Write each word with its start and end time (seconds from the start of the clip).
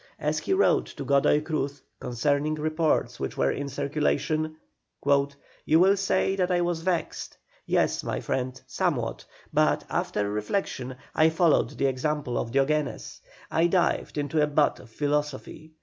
As 0.17 0.39
he 0.39 0.51
wrote 0.51 0.87
to 0.87 1.03
Godoy 1.03 1.41
Cruz, 1.43 1.83
concerning 1.99 2.55
reports 2.55 3.19
which 3.19 3.37
were 3.37 3.51
in 3.51 3.69
circulation: 3.69 4.55
"You 5.05 5.79
will 5.79 5.95
say 5.95 6.35
that 6.37 6.49
I 6.49 6.59
was 6.61 6.81
vexed. 6.81 7.37
Yes, 7.67 8.03
my 8.03 8.19
friend, 8.19 8.59
somewhat; 8.65 9.25
but, 9.53 9.83
after 9.91 10.27
reflection, 10.31 10.95
I 11.13 11.29
followed 11.29 11.77
the 11.77 11.85
example 11.85 12.39
of 12.39 12.51
Diogenes, 12.51 13.21
I 13.51 13.67
dived 13.67 14.17
into 14.17 14.41
a 14.41 14.47
butt 14.47 14.79
of 14.79 14.89
philosophy. 14.89 15.73